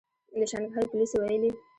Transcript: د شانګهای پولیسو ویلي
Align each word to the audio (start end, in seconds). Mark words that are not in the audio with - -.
د 0.39 0.41
شانګهای 0.51 0.83
پولیسو 0.89 1.15
ویلي 1.19 1.51